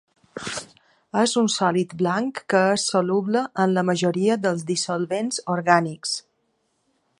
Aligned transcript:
És 1.23 1.33
un 1.41 1.49
sòlid 1.55 1.93
blanc 1.99 2.41
que 2.53 2.63
és 2.77 2.87
soluble 2.95 3.45
en 3.65 3.77
la 3.77 3.85
majoria 3.91 4.41
dels 4.47 4.67
dissolvents 4.73 5.41
orgànics. 5.57 6.19